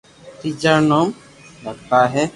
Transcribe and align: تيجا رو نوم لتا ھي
تيجا 0.39 0.73
رو 0.77 0.83
نوم 0.91 1.07
لتا 1.63 1.99
ھي 2.13 2.23